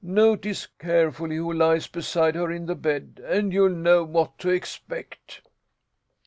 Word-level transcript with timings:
Notice 0.03 0.65
carefully 0.79 1.35
who 1.35 1.53
lies 1.53 1.85
beside 1.87 2.33
her 2.33 2.51
in 2.51 2.65
the 2.65 2.73
bed, 2.73 3.21
and 3.23 3.53
you'll 3.53 3.69
know 3.69 4.03
what 4.03 4.39
to 4.39 4.49
expect." 4.49 5.43